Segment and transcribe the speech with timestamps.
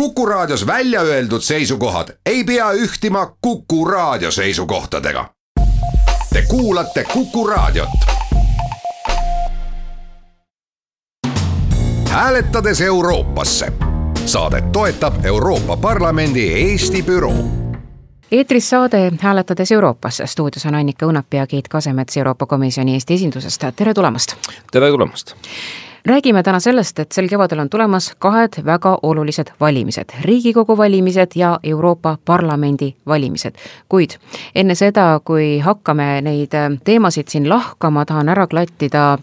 [0.00, 5.30] Kuku Raadios välja öeldud seisukohad ei pea ühtima Kuku Raadio seisukohtadega.
[6.32, 7.88] Te kuulate Kuku Raadiot.
[12.08, 13.72] hääletades Euroopasse.
[14.24, 17.66] saadet toetab Euroopa Parlamendi Eesti büroo
[18.30, 23.64] eetris saade Hääletades Euroopasse, stuudios on Annika Õunap ja Keit Kasemets Euroopa Komisjoni Eesti esindusest,
[23.76, 24.34] tere tulemast!
[24.72, 25.34] tere tulemast!
[26.06, 31.58] Räägime täna sellest, et sel kevadel on tulemas kahed väga olulised valimised, Riigikogu valimised ja
[31.62, 33.54] Euroopa Parlamendi valimised.
[33.88, 34.10] kuid
[34.54, 39.18] enne seda, kui hakkame neid teemasid siin lahkama, tahan ära klattida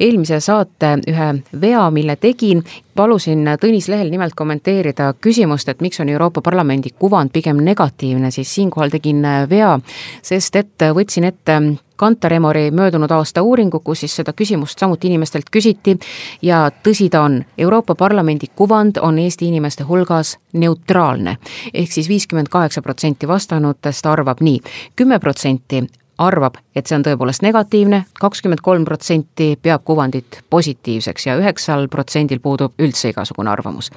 [0.00, 2.64] eelmise saate ühe vea, mille tegin,
[2.94, 8.54] palusin Tõnis Lehel nimelt kommenteerida küsimust, et miks on Euroopa Parlamendi kuvand pigem negatiivne, siis
[8.54, 9.78] siinkohal tegin vea,
[10.22, 11.60] sest et võtsin ette
[11.96, 15.94] Kantar Emori möödunud aasta uuringu, kus siis seda küsimust samuti inimestelt küsiti
[16.42, 21.36] ja tõsi ta on, Euroopa Parlamendi kuvand on Eesti inimeste hulgas neutraalne.
[21.74, 24.60] ehk siis viiskümmend kaheksa protsenti vastanutest arvab nii,
[24.96, 25.84] kümme protsenti
[26.18, 32.42] arvab, et see on tõepoolest negatiivne, kakskümmend kolm protsenti peab kuvandit positiivseks ja üheksal protsendil
[32.42, 33.90] puudub üldse igasugune arvamus.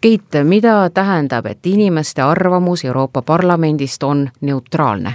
[0.00, 5.14] Keit, mida tähendab, et inimeste arvamus Euroopa Parlamendist on neutraalne?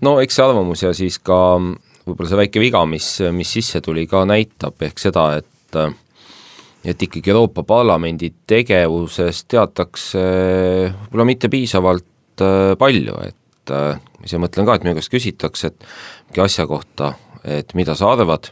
[0.00, 1.56] no eks see arvamus ja siis ka
[2.06, 5.80] võib-olla see väike viga, mis, mis sisse tuli, ka näitab ehk seda, et
[6.86, 13.36] et ikkagi Euroopa Parlamendi tegevusest teatakse võib-olla mitte piisavalt äh, palju, et
[13.74, 15.88] äh, ise mõtlen ka, et minu käest küsitakse, et
[16.30, 17.14] mingi asja kohta,
[17.46, 18.50] et mida sa arvad,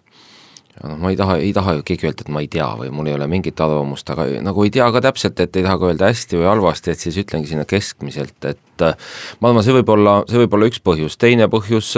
[0.83, 3.11] noh, ma ei taha, ei taha ju keegi öelda, et ma ei tea või mul
[3.11, 6.11] ei ole mingit arvamust, aga nagu ei tea ka täpselt, et ei taha ka öelda
[6.11, 8.99] hästi või halvasti, et siis ütlengi sinna keskmiselt, et äh,
[9.41, 11.95] ma arvan, see võib olla, see võib olla üks põhjus, teine põhjus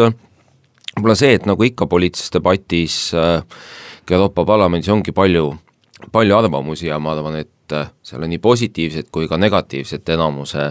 [0.96, 3.42] võib-olla see, et nagu ikka poliitilises debatis äh,
[4.10, 5.50] Euroopa Parlamendis ongi palju,
[6.12, 10.70] palju arvamusi ja ma arvan, et äh, seal on nii positiivset kui ka negatiivset enamuse,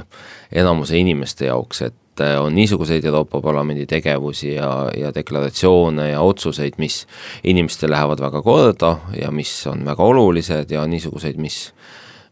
[0.51, 6.77] enamuse inimeste jaoks, et äh, on niisuguseid Euroopa Parlamendi tegevusi ja, ja deklaratsioone ja otsuseid,
[6.77, 7.05] mis
[7.43, 11.73] inimestele lähevad väga korda ja mis on väga olulised ja niisuguseid, mis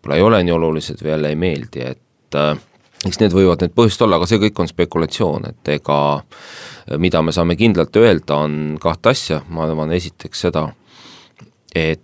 [0.03, 2.55] võib-olla ei ole nii olulised või jälle ei meeldi, et äh,
[3.07, 5.99] eks need võivad need põhjused olla, aga see kõik on spekulatsioon, et ega
[6.99, 10.67] mida me saame kindlalt öelda, on kahte asja, ma arvan, esiteks seda,
[11.75, 12.01] et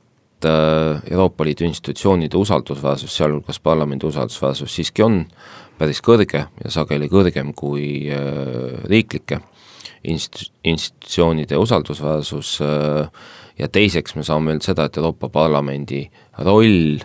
[1.11, 5.25] Euroopa Liidu institutsioonide usaldusväärsus, sealhulgas parlamendi usaldusväärsus siiski on
[5.79, 9.39] päris kõrge ja sageli kõrgem kui äh, riiklike
[10.03, 13.29] inst-, institutsioonide usaldusväärsus äh,
[13.59, 16.05] ja teiseks me saame öelda seda, et Euroopa Parlamendi
[16.45, 16.99] roll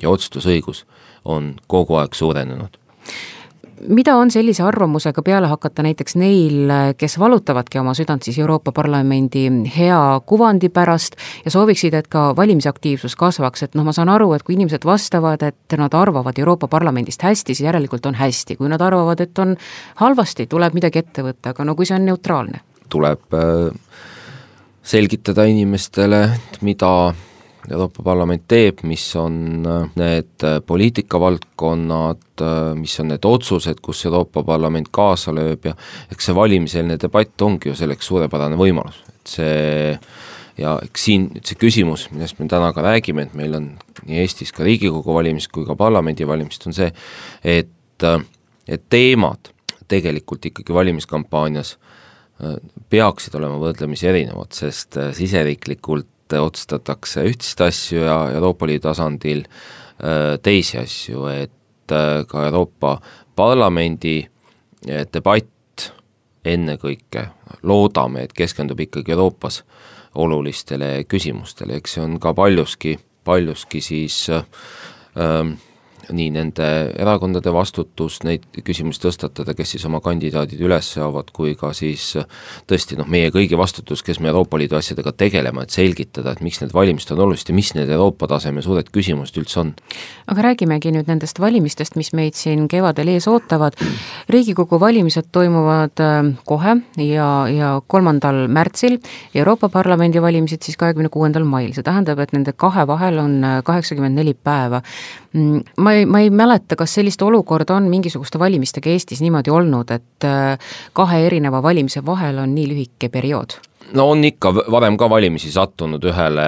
[0.00, 0.84] ja otsustusõigus
[1.24, 2.80] on kogu aeg suurenenud
[3.88, 9.44] mida on sellise arvamusega peale hakata näiteks neil, kes valutavadki oma südant siis Euroopa Parlamendi
[9.76, 14.42] hea kuvandi pärast ja sooviksid, et ka valimisaktiivsus kasvaks, et noh, ma saan aru, et
[14.42, 18.82] kui inimesed vastavad, et nad arvavad Euroopa Parlamendist hästi, siis järelikult on hästi, kui nad
[18.82, 19.56] arvavad, et on
[20.00, 22.64] halvasti, tuleb midagi ette võtta, aga no kui see on neutraalne?
[22.94, 24.00] tuleb äh,
[24.84, 26.28] selgitada inimestele,
[26.62, 26.90] mida
[27.70, 34.04] Euroopa Parlament teeb, mis on äh, need äh, poliitikavaldkonnad, äh, mis on need otsused, kus
[34.04, 35.72] Euroopa Parlament kaasa lööb ja
[36.12, 39.96] eks see valimiseelne debatt ongi ju selleks suurepärane võimalus, et see
[40.60, 43.72] ja eks siin nüüd see küsimus, millest me täna ka räägime, et meil on
[44.04, 46.92] nii Eestis ka Riigikogu valimised kui ka parlamendivalimised, on see,
[47.40, 48.08] et,
[48.68, 49.50] et teemad
[49.90, 51.74] tegelikult ikkagi valimiskampaanias
[52.90, 60.78] peaksid olema võrdlemisi erinevad, sest siseriiklikult otsustatakse ühtesid asju ja Euroopa Liidu tasandil äh, teisi
[60.78, 63.00] asju, et äh, ka Euroopa
[63.36, 65.90] Parlamendi äh, debatt
[66.44, 67.28] ennekõike,
[67.62, 69.62] loodame, et keskendub ikkagi Euroopas
[70.14, 74.44] olulistele küsimustele, eks see on ka paljuski, paljuski siis äh,
[76.12, 76.66] nii nende
[77.00, 82.14] erakondade vastutus neid küsimusi tõstatada, kes siis oma kandidaadid üles seavad, kui ka siis
[82.70, 86.60] tõesti noh, meie kõigi vastutus, kes me Euroopa Liidu asjadega tegeleme, et selgitada, et miks
[86.62, 89.72] need valimised on olulised ja mis need Euroopa taseme suured küsimused üldse on.
[90.30, 93.78] aga räägimegi nüüd nendest valimistest, mis meid siin kevadel ees ootavad.
[94.28, 98.98] riigikogu valimised toimuvad äh, kohe ja, ja kolmandal märtsil,
[99.34, 103.60] Euroopa Parlamendi valimised siis kahekümne kuuendal mail, see tähendab, et nende kahe vahel on äh,
[103.64, 104.82] kaheksakümmend neli päeva.
[105.34, 109.90] Mm, ma ei, ma ei mäleta, kas sellist olukorda on mingisuguste valimistega Eestis niimoodi olnud,
[109.94, 113.58] et äh, kahe erineva valimise vahel on nii lühike periood?
[113.94, 116.46] no on ikka varem ka valimisi sattunud ühele,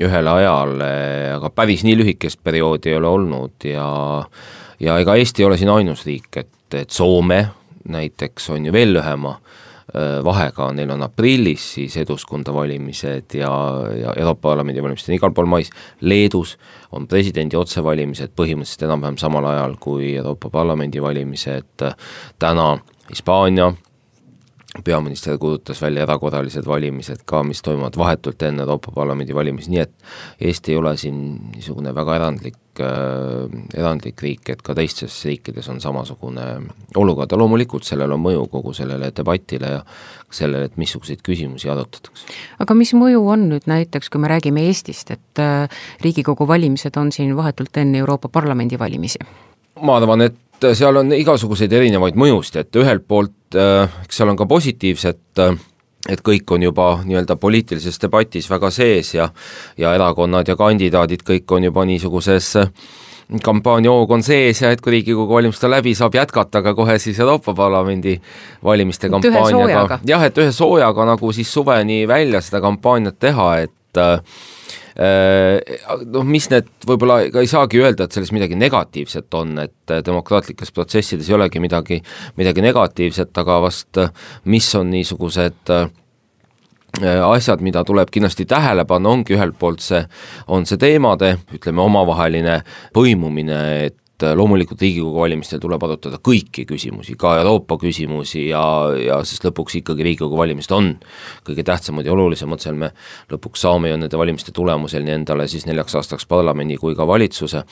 [0.00, 0.92] ühele ajale,
[1.36, 3.88] aga päris nii lühikest perioodi ei ole olnud ja
[4.80, 7.44] ja ega Eesti ei ole siin ainus riik, et, et Soome
[7.88, 9.36] näiteks on ju veel lühema
[10.24, 13.50] vahega, neil on aprillis siis Eduskunta valimised ja,
[13.96, 15.70] ja Euroopa Parlamendi valimised on igal pool mais,
[16.00, 16.56] Leedus
[16.92, 21.86] on presidendi otsevalimised põhimõtteliselt enam-vähem samal ajal kui Euroopa Parlamendi valimised,
[22.38, 22.68] täna
[23.10, 23.72] Hispaania
[24.84, 29.94] peaminister kuulutas välja erakorralised valimised ka, mis toimuvad vahetult enne Euroopa Parlamendi valimisi, nii et
[30.40, 31.18] Eesti ei ole siin
[31.54, 36.44] niisugune väga erandlik äh,, erandlik riik, et ka teistes riikides on samasugune
[36.96, 39.82] olukord ja loomulikult sellel on mõju kogu sellele debatile ja
[40.30, 42.26] sellele, et missuguseid küsimusi arutatakse.
[42.58, 45.68] aga mis mõju on nüüd näiteks, kui me räägime Eestist, et äh,
[46.02, 49.22] Riigikogu valimised on siin vahetult enne Euroopa Parlamendi valimisi?
[49.80, 54.38] ma arvan, et seal on igasuguseid erinevaid mõjusid, et ühelt poolt äh, eks seal on
[54.38, 55.56] ka positiivset, äh,
[56.08, 59.28] et kõik on juba nii-öelda poliitilises debatis väga sees ja
[59.78, 62.70] ja erakonnad ja kandidaadid kõik on juba niisuguses äh,
[63.42, 67.18] kampaaniahoog on sees ja et kui Riigikogu valimised on läbi, saab jätkata ka kohe siis
[67.20, 68.20] Euroopa Parlamendi
[68.64, 69.98] valimiste kampaaniaga.
[70.06, 74.20] jah, et ühe soojaga nagu siis suveni välja seda kampaaniat teha, et Äh,
[74.96, 80.00] noh, mis need, võib-olla ka ei saagi öelda, et selles midagi negatiivset on, et äh,
[80.06, 82.00] demokraatlikes protsessides ei olegi midagi,
[82.40, 84.10] midagi negatiivset, aga vast äh,
[84.48, 85.76] mis on niisugused
[86.96, 90.00] asjad, mida tuleb kindlasti tähele panna, ongi ühelt poolt see,
[90.48, 92.54] on see teemade, ütleme, omavaheline
[92.96, 93.58] põimumine,
[93.90, 98.62] et et äh, loomulikult Riigikogu valimistel tuleb arutada kõiki küsimusi, ka Euroopa küsimusi ja,
[98.96, 100.94] ja sest lõpuks ikkagi Riigikogu valimised on
[101.44, 102.92] kõige tähtsamad ja olulisemad, seal me
[103.32, 107.64] lõpuks saame ju nende valimiste tulemusel nii endale siis neljaks aastaks parlamendi kui ka valitsuse.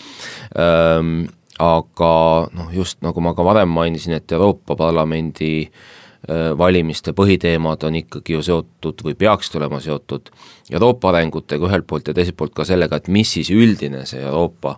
[0.60, 1.24] Ähm,,
[1.62, 2.14] aga
[2.52, 8.36] noh, just nagu ma ka varem mainisin, et Euroopa Parlamendi äh, valimiste põhiteemad on ikkagi
[8.36, 10.28] ju seotud või peaksid olema seotud
[10.74, 14.76] Euroopa arengutega ühelt poolt ja teiselt poolt ka sellega, et mis siis üldine see Euroopa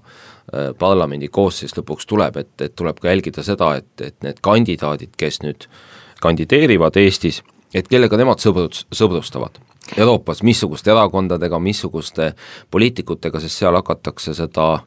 [0.78, 5.40] parlamendi koosseis lõpuks tuleb, et, et tuleb ka jälgida seda, et, et need kandidaadid, kes
[5.42, 5.66] nüüd
[6.22, 7.42] kandideerivad Eestis,
[7.74, 9.58] et kellega nemad sõbrud, sõbrustavad.
[9.96, 12.32] Euroopas, missuguste erakondadega, missuguste
[12.74, 14.80] poliitikutega, sest seal hakatakse seda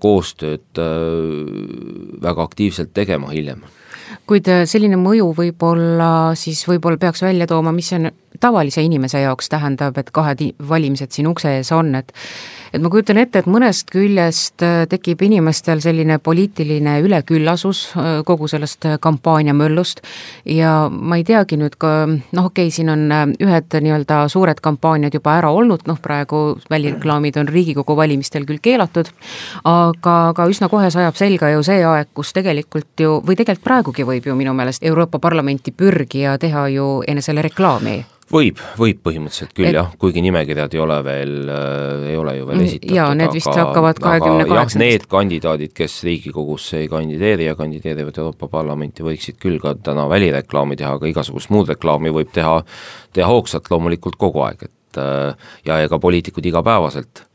[0.00, 3.64] koostööd äh, väga aktiivselt tegema hiljem
[4.26, 9.50] kuid äh, selline mõju võib-olla siis võib-olla peaks välja tooma, mis see tavalise inimese jaoks
[9.52, 12.12] tähendab, et kahed valimised siin ukse ees on, et
[12.76, 18.48] et ma kujutan ette, et mõnest küljest äh, tekib inimestel selline poliitiline üleküllasus äh, kogu
[18.50, 20.02] sellest kampaaniamöllust.
[20.50, 23.06] Ja ma ei teagi nüüd ka, noh okei okay,, siin on
[23.42, 29.08] ühed nii-öelda suured kampaaniad juba ära olnud, noh praegu välireklaamid on Riigikogu valimistel küll keelatud,
[29.64, 34.06] aga, aga üsna kohe sajab selga ju see aeg, kus tegelikult ju, või tegelikult praegugi
[34.06, 38.02] võib ju minu meelest Euroopa Parlamenti pürgija teha ju enesele reklaami
[38.32, 42.48] võib, võib põhimõtteliselt küll et, jah, kuigi nimekirjad ei ole veel äh,, ei ole ju
[42.48, 42.96] veel esitatud.
[42.98, 44.80] jaa, need vist aga, hakkavad kahekümne kaheksandast.
[44.82, 50.78] Need kandidaadid, kes Riigikogusse ei kandideeri ja kandideerivad Euroopa Parlamenti, võiksid küll ka täna välireklaami
[50.80, 52.58] teha, aga igasugust muud reklaami võib teha,
[53.16, 57.26] teha hoogsalt loomulikult kogu aeg, et äh, ja ega poliitikud igapäevaselt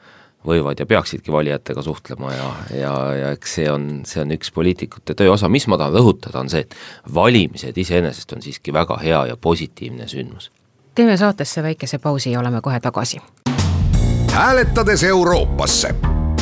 [0.47, 5.13] võivad ja peaksidki valijatega suhtlema ja, ja, ja eks see on, see on üks poliitikute
[5.17, 9.27] töö osa, mis ma tahan rõhutada, on see, et valimised iseenesest on siiski väga hea
[9.31, 10.49] ja positiivne sündmus.
[10.95, 13.17] Teeme saatesse väikese pausi ja oleme kohe tagasi.
[14.31, 15.95] hääletades Euroopasse.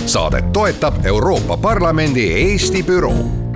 [0.06, 3.50] saadet toetab Euroopa Parlamendi Eesti büroo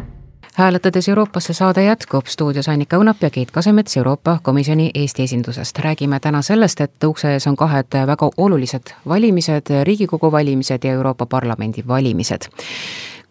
[0.53, 5.79] hääletades Euroopasse saade jätkub, stuudios Annika Õunap ja Keit Kasemets Euroopa Komisjoni Eesti esindusest.
[5.79, 11.25] räägime täna sellest, et ukse ees on kahed väga olulised valimised, Riigikogu valimised ja Euroopa
[11.25, 12.41] Parlamendi valimised.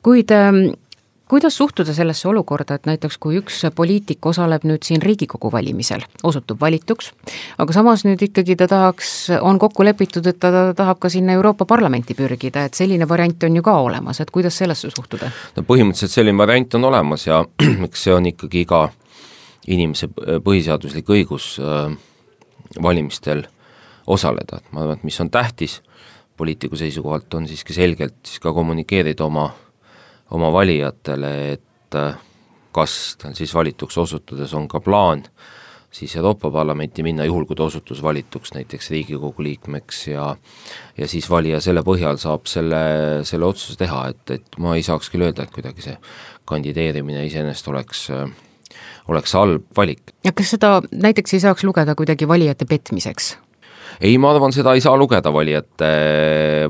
[0.03, 0.57] kuid ähm,
[1.33, 6.61] kuidas suhtuda sellesse olukorda, et näiteks kui üks poliitik osaleb nüüd siin Riigikogu valimisel, osutub
[6.61, 7.09] valituks,
[7.63, 11.33] aga samas nüüd ikkagi ta tahaks, on kokku lepitud, et ta, ta tahab ka sinna
[11.39, 15.33] Euroopa Parlamenti pürgida, et selline variant on ju ka olemas, et kuidas sellesse suhtuda?
[15.57, 17.41] no põhimõtteliselt selline variant on olemas ja
[17.89, 18.83] eks see on ikkagi iga
[19.73, 21.97] inimese põhiseaduslik õigus äh,
[22.77, 23.47] valimistel
[24.05, 25.81] osaleda, et ma arvan, et mis on tähtis
[26.37, 29.49] poliitiku seisukohalt, on siiski selgelt siis ka kommunikeerida oma
[30.33, 32.15] oma valijatele, et äh,
[32.73, 35.27] kas tal siis valituks osutudes on ka plaan
[35.93, 40.37] siis Euroopa Parlamenti minna, juhul kui ta osutus valituks näiteks Riigikogu liikmeks ja
[40.99, 42.81] ja siis valija selle põhjal saab selle,
[43.29, 45.99] selle otsuse teha, et, et ma ei saaks küll öelda, et kuidagi see
[46.49, 48.09] kandideerimine iseenesest oleks
[49.13, 50.15] oleks halb valik.
[50.25, 53.35] ja kas seda näiteks ei saaks lugeda kuidagi valijate petmiseks?
[54.03, 55.91] Ei, ma arvan, seda ei saa lugeda valijate,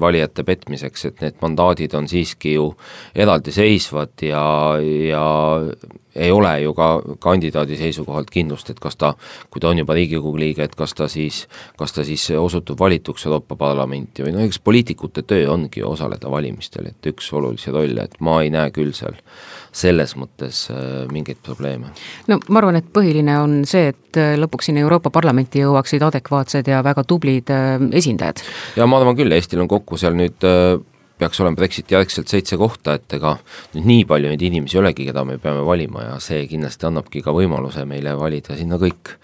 [0.03, 2.69] valijate petmiseks, et need mandaadid on siiski ju
[3.25, 4.45] eraldiseisvad ja,
[5.09, 5.27] ja
[6.17, 6.89] ei ole ju ka
[7.19, 9.15] kandidaadi seisukohalt kindlust, et kas ta,
[9.51, 11.47] kui ta on juba Riigikogu liige, et kas ta siis,
[11.79, 16.91] kas ta siis osutub valituks Euroopa Parlamenti või no eks poliitikute töö ongi osaleda valimistel,
[16.93, 19.19] et üks olulisi rolle, et ma ei näe küll seal
[19.73, 21.93] selles mõttes äh, mingeid probleeme.
[22.29, 26.69] no ma arvan, et põhiline on see, et äh, lõpuks sinna Euroopa Parlamenti jõuaksid adekvaatsed
[26.69, 28.45] ja väga tublid äh, esindajad.
[28.77, 30.45] ja ma arvan küll, Eestil on kokku seal nüüd
[31.19, 33.37] peaks olema Brexiti järgselt seitse kohta, et ega
[33.75, 37.23] nüüd nii palju neid inimesi ei olegi, keda me peame valima ja see kindlasti annabki
[37.25, 39.15] ka võimaluse meile valida sinna kõik,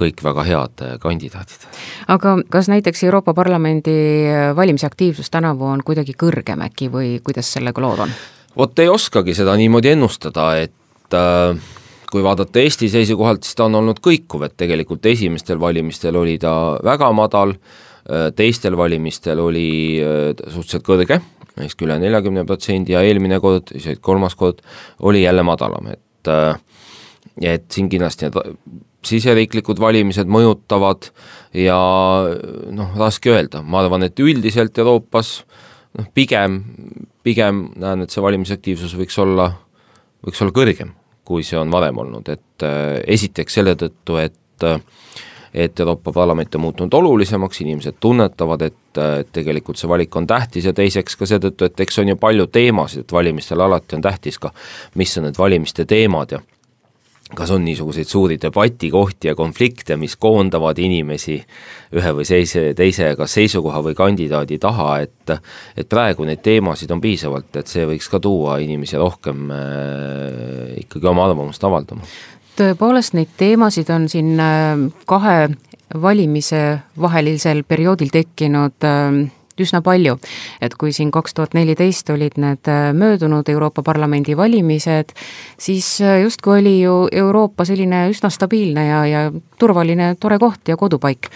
[0.00, 1.66] kõik väga head kandidaadid.
[2.08, 3.96] aga kas näiteks Euroopa Parlamendi
[4.56, 8.16] valimisaktiivsus tänavu on kuidagi kõrgem äkki või kuidas sellega lood on?
[8.56, 11.58] vot ei oskagi seda niimoodi ennustada, et äh,
[12.10, 16.52] kui vaadata Eesti seisukohalt, siis ta on olnud kõikuv, et tegelikult esimestel valimistel oli ta
[16.84, 17.88] väga madal Äh,
[18.36, 21.20] teistel valimistel oli äh, suhteliselt kõrge,
[21.60, 24.62] ehk üle neljakümne protsendi ja eelmine kord, isegi kolmas kord,
[25.04, 26.54] oli jälle madalam, et äh,
[27.40, 28.38] et siin kindlasti need
[29.06, 31.08] siseriiklikud valimised mõjutavad
[31.56, 31.78] ja
[32.76, 35.38] noh, raske öelda, ma arvan, et üldiselt Euroopas
[35.96, 36.60] noh, pigem,
[37.24, 39.50] pigem näen, et see valimisaktiivsus võiks olla,
[40.26, 40.92] võiks olla kõrgem,
[41.24, 42.66] kui see on varem olnud, et
[43.08, 44.80] esiteks selle tõttu, et äh,
[45.54, 50.68] et Euroopa Parlament on muutunud olulisemaks, inimesed tunnetavad, et, et tegelikult see valik on tähtis
[50.68, 54.38] ja teiseks ka seetõttu, et eks on ju palju teemasid, et valimistel alati on tähtis
[54.38, 54.54] ka,
[54.94, 56.42] mis on need valimiste teemad ja
[57.34, 61.36] kas on niisuguseid suuri debatikohti ja konflikte, mis koondavad inimesi
[61.94, 65.34] ühe või teise, teise kas seisukoha või kandidaadi taha, et
[65.78, 71.06] et praegu neid teemasid on piisavalt, et see võiks ka tuua inimesi rohkem äh, ikkagi
[71.06, 72.06] oma arvamust avaldama
[72.60, 75.36] tõepoolest, neid teemasid on siin äh, kahe
[76.02, 79.20] valimise vahelisel perioodil tekkinud äh,
[79.64, 80.18] üsna palju.
[80.60, 85.14] et kui siin kaks tuhat neliteist olid need äh, möödunud Euroopa Parlamendi valimised,
[85.58, 91.28] siis justkui oli ju Euroopa selline üsna stabiilne ja, ja turvaline, tore koht ja kodupaik.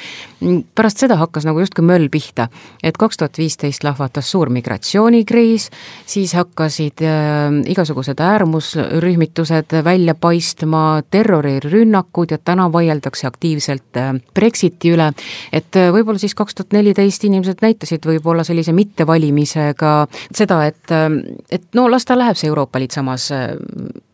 [0.75, 2.49] pärast seda hakkas nagu justkui möll pihta,
[2.83, 5.71] et kaks tuhat viisteist lahvatas suur migratsioonikriis,
[6.07, 15.11] siis hakkasid äh, igasugused äärmusrühmitused välja paistma, terrorirünnakud ja täna vaieldakse aktiivselt äh, Brexiti üle,
[15.53, 19.93] et äh, võib-olla siis kaks tuhat neliteist inimesed näitasid võib-olla sellise mittevalimisega
[20.35, 21.09] seda, et, äh,
[21.51, 23.55] et no las ta läheb, see Euroopa Liit samas, äh,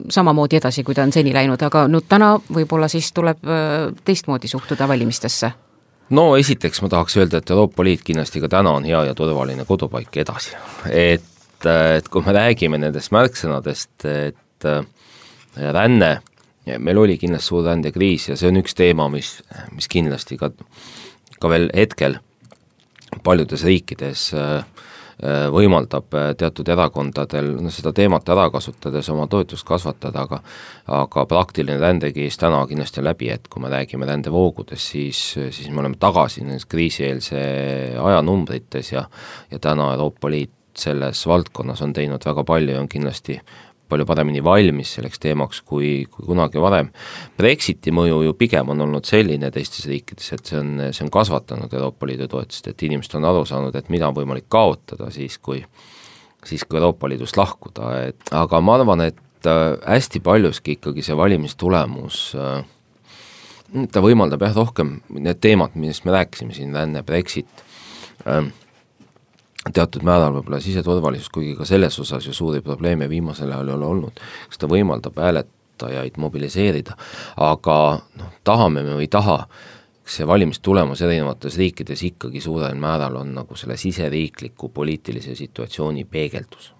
[0.09, 3.45] samamoodi edasi, kui ta on seni läinud, aga no täna võib-olla siis tuleb
[4.05, 5.53] teistmoodi suhtuda valimistesse?
[6.11, 9.65] no esiteks ma tahaks öelda, et Euroopa Liit kindlasti ka täna on hea ja turvaline
[9.65, 10.57] kodupaik edasi.
[10.91, 11.67] et,
[11.97, 14.67] et kui me räägime nendest märksõnadest, et
[15.57, 16.11] ränne,
[16.79, 19.37] meil oli kindlasti suur rändekriis ja see on üks teema, mis,
[19.75, 20.51] mis kindlasti ka,
[21.41, 22.19] ka veel hetkel
[23.25, 24.65] paljudes riikides äh,
[25.21, 30.39] Äh, võimaldab äh, teatud erakondadel no seda teemat ära kasutades oma toetust kasvatada, aga
[30.97, 35.83] aga praktiline rändekiis täna kindlasti on läbi, et kui me räägime rändevoogudest, siis, siis me
[35.83, 37.43] oleme tagasi nendes kriisieelse
[38.01, 39.05] aja numbrites ja
[39.51, 43.37] ja täna Euroopa Liit selles valdkonnas on teinud väga palju ja on kindlasti
[43.91, 46.91] palju paremini valmis selleks teemaks kui, kui kunagi varem.
[47.39, 51.73] Brexiti mõju ju pigem on olnud selline teistes riikides, et see on, see on kasvatanud
[51.75, 55.65] Euroopa Liidu toetust, et inimesed on aru saanud, et mida on võimalik kaotada siis, kui
[56.45, 61.17] siis kui Euroopa Liidust lahkuda, et aga ma arvan, et äh, hästi paljuski ikkagi see
[61.17, 62.63] valimistulemus äh,
[63.93, 67.65] ta võimaldab jah, rohkem need teemad, millest me rääkisime siin, ränne, Brexit
[68.27, 68.49] äh,,
[69.69, 73.87] teatud määral võib-olla siseturvalisus, kuigi ka selles osas ju suuri probleeme viimasel ajal ei ole
[73.87, 76.97] olnud, kas ta võimaldab hääletajaid mobiliseerida,
[77.37, 77.77] aga
[78.21, 79.43] noh, tahame me või ei taha,
[80.11, 86.73] see valimistulemus erinevates riikides ikkagi suurel määral on nagu selle siseriikliku poliitilise situatsiooni peegeldus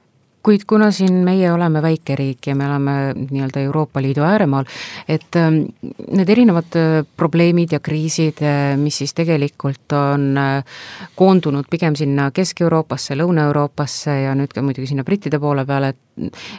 [0.43, 4.65] kuid kuna siin meie oleme väike riik ja me oleme nii-öelda Euroopa Liidu ääremaal,
[5.09, 5.63] et ähm,
[6.09, 10.81] need erinevad äh, probleemid ja kriisid, äh, mis siis tegelikult on äh,
[11.17, 15.99] koondunud pigem sinna Kesk-Euroopasse, Lõuna-Euroopasse ja nüüd ka muidugi sinna brittide poole peale, et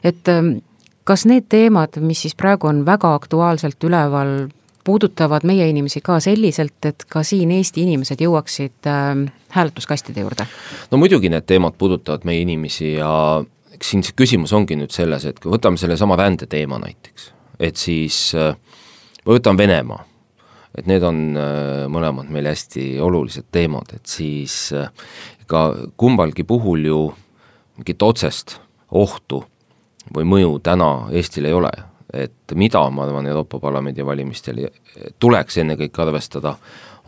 [0.03, 0.55] et ähm,
[1.03, 4.50] kas need teemad, mis siis praegu on väga aktuaalselt üleval,
[4.83, 10.47] puudutavad meie inimesi ka selliselt, et ka siin Eesti inimesed jõuaksid äh, hääletuskastide juurde?
[10.91, 13.11] no muidugi need teemad puudutavad meie inimesi ja
[13.81, 18.17] eks siin see küsimus ongi nüüd selles, et kui võtame sellesama rändeteema näiteks, et siis
[18.38, 18.53] äh,
[19.25, 20.03] või võtame Venemaa,
[20.77, 24.91] et need on äh, mõlemad meile hästi olulised teemad, et siis äh,
[25.41, 25.63] ega
[25.97, 27.00] kumbalgi puhul ju
[27.79, 28.59] mingit otsest
[28.93, 29.41] ohtu
[30.13, 31.73] või mõju täna Eestil ei ole,
[32.13, 34.67] et mida, ma arvan, Euroopa Parlamendi valimistel
[35.17, 36.53] tuleks ennekõike arvestada,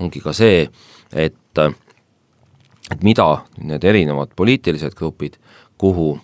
[0.01, 0.65] ongi ka see,
[1.13, 1.37] et
[2.91, 5.37] et mida need erinevad poliitilised grupid,
[5.77, 6.15] kuhu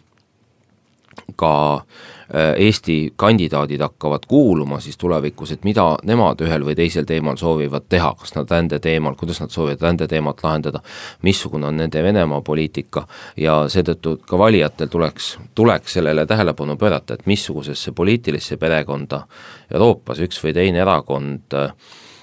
[1.36, 7.38] ka äh, Eesti kandidaadid hakkavad kuuluma siis tulevikus, et mida nemad ühel või teisel teemal
[7.40, 10.82] soovivad teha, kas nad rände teemal, kuidas nad soovivad rände teemat lahendada,
[11.22, 13.06] missugune on nende Venemaa poliitika
[13.38, 19.26] ja seetõttu ka valijatel tuleks, tuleks sellele tähelepanu pöörata, et missugusesse poliitilisse perekonda
[19.74, 21.74] Euroopas üks või teine erakond äh,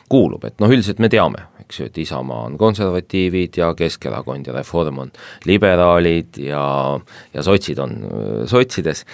[0.08, 4.54] kuulub, et noh, üldiselt me teame, eks ju, et Isamaa on konservatiivid ja Keskerakond ja
[4.54, 5.12] Reform on
[5.48, 6.62] liberaalid ja,
[7.34, 7.98] ja sotsid on
[8.50, 9.04] sotsides,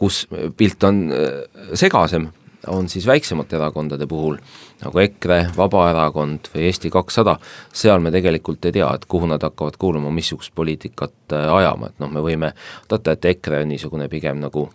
[0.00, 0.24] kus
[0.56, 2.30] pilt on äh, segasem,
[2.66, 4.38] on siis väiksemate erakondade puhul,
[4.82, 7.36] nagu EKRE, Vabaerakond või Eesti kakssada,
[7.72, 12.02] seal me tegelikult ei tea, et kuhu nad hakkavad kuuluma, missugust poliitikat äh, ajama, et
[12.02, 14.68] noh, me võime vaadata, et EKRE on niisugune pigem nagu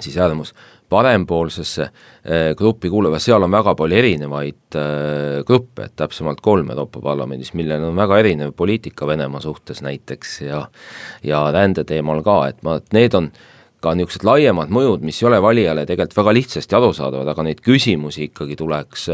[0.00, 0.54] siis äärmus
[0.90, 7.02] parempoolsesse eh, gruppi kuuluva, seal on väga palju erinevaid eh, gruppe, et täpsemalt kolm Euroopa
[7.04, 10.66] Parlamendis, millel on väga erinev poliitika Venemaa suhtes näiteks ja
[11.26, 13.30] ja rände teemal ka, et ma, et need on
[13.80, 18.26] ka niisugused laiemad mõjud, mis ei ole valijale tegelikult väga lihtsasti arusaadavad, aga neid küsimusi
[18.28, 19.08] ikkagi tuleks,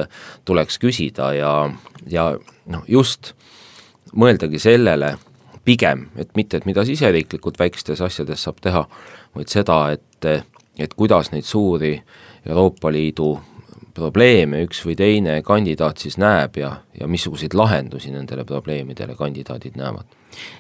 [0.48, 1.52] tuleks küsida ja,
[2.10, 2.32] ja
[2.72, 3.34] noh, just
[4.16, 5.14] mõeldagi sellele
[5.66, 8.84] pigem, et mitte, et mida siseriiklikult väikestes asjades saab teha,
[9.34, 11.94] vaid seda, et et kuidas neid suuri
[12.46, 13.34] Euroopa Liidu
[13.96, 20.04] probleeme üks või teine kandidaat siis näeb ja, ja missuguseid lahendusi nendele probleemidele kandidaadid näevad.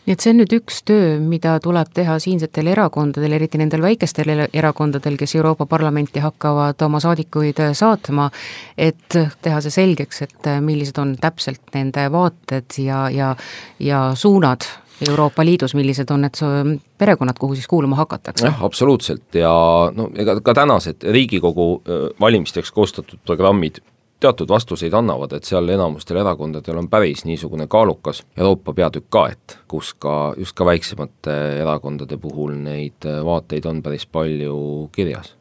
[0.06, 4.32] nii et see on nüüd üks töö, mida tuleb teha siinsetel erakondadel, eriti nendel väikestel
[4.46, 8.30] erakondadel, kes Euroopa Parlamenti hakkavad oma saadikuid saatma,
[8.78, 13.34] et teha see selgeks, et millised on täpselt nende vaated ja, ja,
[13.78, 14.64] ja suunad
[15.08, 18.46] Euroopa Liidus, millised on need perekonnad, kuhu siis kuuluma hakatakse?
[18.46, 19.34] jah, absoluutselt.
[19.34, 19.52] Ja
[19.94, 21.82] no ega ka tänased Riigikogu
[22.20, 23.82] valimisteks koostatud programmid
[24.20, 29.58] teatud vastuseid annavad, et seal enamustel erakondadel on päris niisugune kaalukas Euroopa peatükk ka, et
[29.68, 35.34] kus ka, just ka väiksemate erakondade puhul neid vaateid on päris palju kirjas.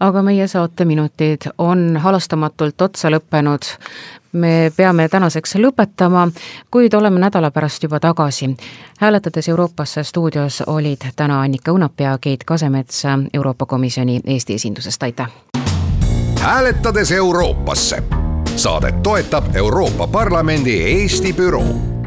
[0.00, 3.66] Aga meie saateminutid on halastamatult otsa lõppenud
[4.32, 6.28] me peame tänaseks lõpetama,
[6.70, 8.56] kuid oleme nädala pärast juba tagasi.
[9.00, 13.02] hääletades Euroopasse stuudios olid täna Annika Õunap ja Keit Kasemets
[13.34, 15.28] Euroopa Komisjoni Eesti esindusest, aitäh!
[16.40, 18.02] hääletades Euroopasse.
[18.56, 21.97] saadet toetab Euroopa Parlamendi Eesti büroo